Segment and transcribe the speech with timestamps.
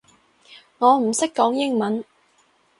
[0.79, 2.03] 我唔識講英文